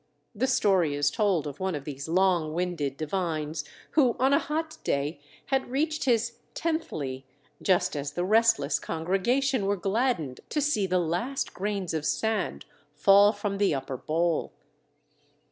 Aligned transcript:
The 0.33 0.47
story 0.47 0.95
is 0.95 1.11
told 1.11 1.45
of 1.45 1.59
one 1.59 1.75
of 1.75 1.85
these 1.85 2.07
long 2.09 2.53
winded 2.55 2.97
divines 2.97 3.63
who, 3.91 4.15
on 4.17 4.33
a 4.33 4.39
hot 4.39 4.79
day, 4.83 5.19
had 5.45 5.69
reached 5.69 6.05
his 6.05 6.37
"tenthly" 6.55 7.25
just 7.61 7.95
as 7.95 8.13
the 8.13 8.23
restless 8.25 8.79
congregation 8.79 9.67
were 9.67 9.77
gladdened 9.77 10.39
to 10.49 10.59
see 10.59 10.87
the 10.87 10.97
last 10.97 11.53
grains 11.53 11.93
of 11.93 12.07
sand 12.07 12.65
fall 12.95 13.31
from 13.31 13.59
the 13.59 13.75
upper 13.75 13.95
bowl. 13.97 14.51